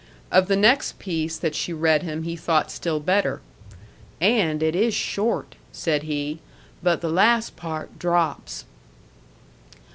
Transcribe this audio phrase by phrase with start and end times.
[0.31, 3.39] Of the next piece that she read him he thought still better.
[4.19, 6.39] "And it is short," said he.
[6.81, 8.65] "But the last part drops."